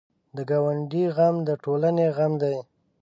د 0.35 0.37
ګاونډي 0.49 1.03
غم 1.15 1.35
د 1.47 1.49
ټولنې 1.63 2.07
غم 2.15 2.33
دی 2.41 2.55